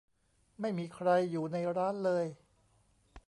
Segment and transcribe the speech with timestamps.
[0.61, 2.25] ไม่มีใครอยู่ในร้านเลย